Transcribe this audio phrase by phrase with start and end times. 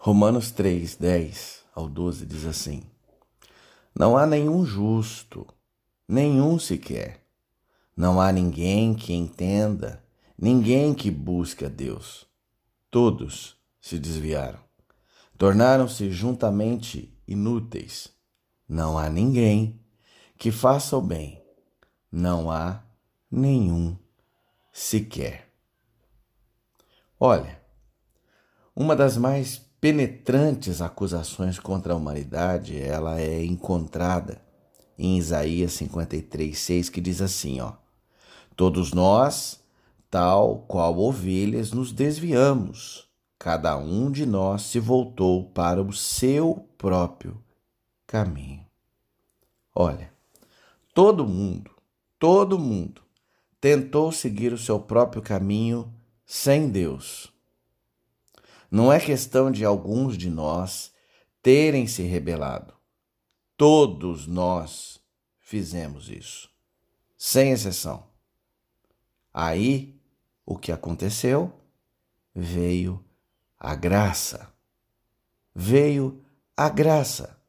[0.00, 2.84] Romanos 3, 10 ao 12 diz assim:
[3.92, 5.44] Não há nenhum justo,
[6.06, 7.20] nenhum sequer.
[7.96, 10.00] Não há ninguém que entenda,
[10.38, 12.28] ninguém que busque a Deus.
[12.88, 14.60] Todos se desviaram,
[15.36, 18.08] tornaram-se juntamente inúteis.
[18.68, 19.80] Não há ninguém
[20.38, 21.42] que faça o bem,
[22.10, 22.84] não há
[23.28, 23.98] nenhum
[24.72, 25.52] sequer.
[27.18, 27.60] Olha,
[28.76, 34.40] uma das mais penetrantes acusações contra a humanidade, ela é encontrada
[34.98, 37.74] em Isaías 53, 6, que diz assim, ó:
[38.56, 39.62] Todos nós,
[40.10, 43.08] tal qual ovelhas, nos desviamos,
[43.38, 47.40] cada um de nós se voltou para o seu próprio
[48.06, 48.66] caminho.
[49.74, 50.12] Olha,
[50.92, 51.70] todo mundo,
[52.18, 53.02] todo mundo
[53.60, 55.92] tentou seguir o seu próprio caminho
[56.26, 57.32] sem Deus.
[58.70, 60.92] Não é questão de alguns de nós
[61.42, 62.74] terem se rebelado.
[63.56, 65.00] Todos nós
[65.40, 66.50] fizemos isso,
[67.16, 68.06] sem exceção.
[69.32, 69.98] Aí,
[70.44, 71.52] o que aconteceu?
[72.34, 73.02] Veio
[73.58, 74.52] a graça.
[75.54, 76.22] Veio
[76.56, 77.40] a graça.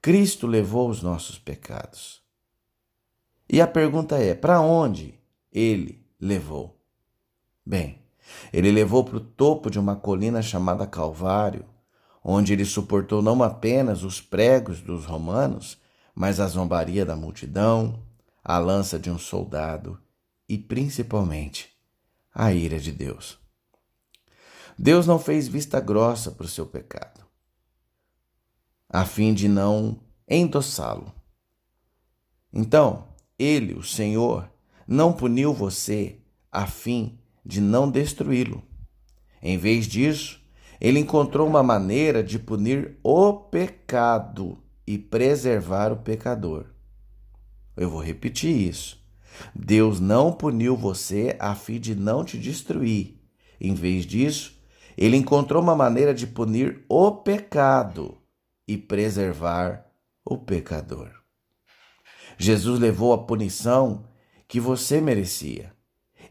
[0.00, 2.22] Cristo levou os nossos pecados.
[3.48, 5.18] E a pergunta é: para onde
[5.50, 6.80] ele levou?
[7.64, 8.05] Bem,
[8.52, 11.64] ele levou para o topo de uma colina chamada Calvário,
[12.22, 15.78] onde ele suportou não apenas os pregos dos romanos,
[16.14, 18.02] mas a zombaria da multidão,
[18.42, 20.00] a lança de um soldado
[20.48, 21.70] e, principalmente,
[22.34, 23.38] a ira de Deus.
[24.78, 27.24] Deus não fez vista grossa para o seu pecado,
[28.88, 31.12] a fim de não endossá-lo.
[32.52, 34.50] Então, ele, o Senhor,
[34.86, 36.18] não puniu você
[36.50, 38.62] a fim de não destruí-lo.
[39.40, 40.40] Em vez disso,
[40.80, 46.66] ele encontrou uma maneira de punir o pecado e preservar o pecador.
[47.76, 49.00] Eu vou repetir isso.
[49.54, 53.20] Deus não puniu você a fim de não te destruir.
[53.60, 54.58] Em vez disso,
[54.96, 58.18] ele encontrou uma maneira de punir o pecado
[58.66, 59.86] e preservar
[60.24, 61.10] o pecador.
[62.38, 64.08] Jesus levou a punição
[64.48, 65.75] que você merecia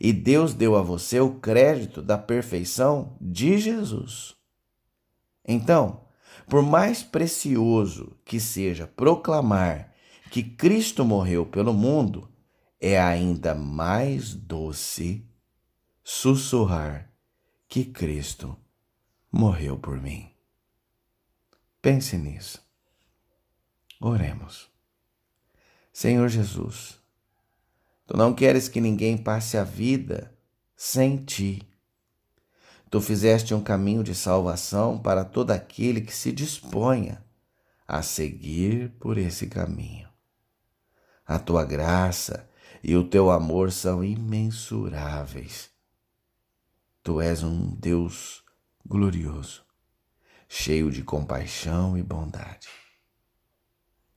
[0.05, 4.35] e Deus deu a você o crédito da perfeição de Jesus.
[5.43, 6.05] Então,
[6.47, 9.91] por mais precioso que seja proclamar
[10.29, 12.29] que Cristo morreu pelo mundo,
[12.79, 15.27] é ainda mais doce
[16.03, 17.11] sussurrar
[17.67, 18.55] que Cristo
[19.31, 20.29] morreu por mim.
[21.81, 22.63] Pense nisso.
[23.99, 24.69] Oremos.
[25.91, 26.99] Senhor Jesus,
[28.07, 30.35] Tu não queres que ninguém passe a vida
[30.75, 31.67] sem ti.
[32.89, 37.23] Tu fizeste um caminho de salvação para todo aquele que se disponha
[37.88, 40.07] a seguir por esse caminho.
[41.25, 42.47] A tua graça
[42.83, 45.72] e o teu amor são imensuráveis.
[47.01, 48.43] Tu és um Deus
[48.85, 49.66] glorioso,
[50.47, 52.67] cheio de compaixão e bondade.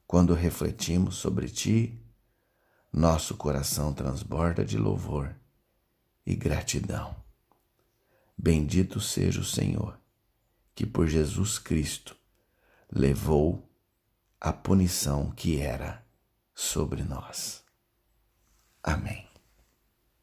[0.06, 1.98] Quando refletimos sobre ti,
[2.92, 5.34] nosso coração transborda de louvor
[6.26, 7.14] e gratidão.
[8.36, 9.98] Bendito seja o Senhor,
[10.74, 12.16] que por Jesus Cristo
[12.90, 13.68] levou
[14.40, 16.04] a punição que era
[16.54, 17.64] sobre nós.
[18.82, 19.27] Amém.